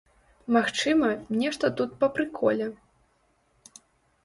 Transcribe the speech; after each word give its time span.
Магчыма, 0.55 1.09
нешта 1.41 1.65
тут 1.81 1.95
па 2.01 2.11
прыколе. 2.17 2.71